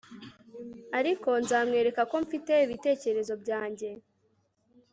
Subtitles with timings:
[0.99, 3.89] ariko nzamwereka ko mfite ibitekerezo byanjye